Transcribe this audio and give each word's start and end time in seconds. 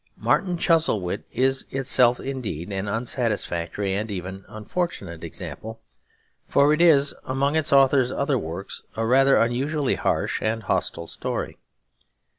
Martin 0.17 0.57
Chuzzlewit 0.57 1.25
is 1.31 1.63
itself 1.69 2.19
indeed 2.19 2.71
an 2.73 2.87
unsatisfactory 2.87 3.93
and 3.93 4.09
even 4.09 4.45
unfortunate 4.47 5.23
example; 5.23 5.79
for 6.47 6.73
it 6.73 6.81
is, 6.81 7.13
among 7.23 7.55
its 7.55 7.71
author's 7.71 8.11
other 8.11 8.39
works, 8.39 8.81
a 8.97 9.05
rather 9.05 9.35
unusually 9.35 9.93
harsh 9.93 10.41
and 10.41 10.63
hostile 10.63 11.05
story. 11.05 11.59